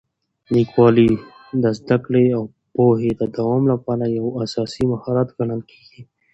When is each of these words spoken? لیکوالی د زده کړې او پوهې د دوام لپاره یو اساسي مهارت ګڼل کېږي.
لیکوالی 0.55 1.09
د 1.63 1.65
زده 1.79 1.97
کړې 2.05 2.25
او 2.37 2.43
پوهې 2.73 3.11
د 3.21 3.23
دوام 3.37 3.63
لپاره 3.73 4.03
یو 4.17 4.25
اساسي 4.43 4.83
مهارت 4.91 5.27
ګڼل 5.37 5.61
کېږي. 5.71 6.01